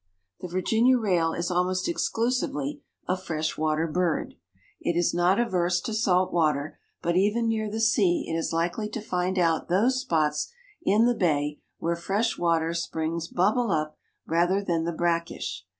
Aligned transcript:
The 0.39 0.47
Virginia 0.47 0.97
rail 0.97 1.31
is 1.33 1.51
almost 1.51 1.87
exclusively 1.87 2.81
a 3.07 3.15
fresh 3.15 3.55
water 3.55 3.85
bird. 3.85 4.33
It 4.79 4.97
is 4.97 5.13
not 5.13 5.39
averse 5.39 5.79
to 5.81 5.93
salt 5.93 6.33
water, 6.33 6.79
but 7.03 7.15
even 7.15 7.47
near 7.47 7.69
the 7.69 7.79
sea 7.79 8.25
it 8.27 8.33
is 8.33 8.51
likely 8.51 8.89
to 8.89 8.99
find 8.99 9.37
out 9.37 9.67
those 9.69 10.01
spots 10.01 10.51
in 10.81 11.05
the 11.05 11.13
bay 11.13 11.59
where 11.77 11.95
fresh 11.95 12.35
water 12.35 12.73
springs 12.73 13.27
bubble 13.27 13.69
up 13.69 13.95
rather 14.25 14.59
than 14.63 14.85
the 14.85 14.91
brackish. 14.91 15.67